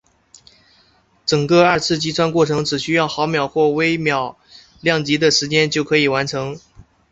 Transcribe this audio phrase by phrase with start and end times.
[1.27, 4.35] 整个二次击穿过程只需要毫秒或微秒
[4.81, 6.59] 量级的时间就可以完成。